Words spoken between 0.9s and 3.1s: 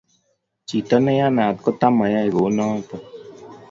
neiyanat kotamayae kunoto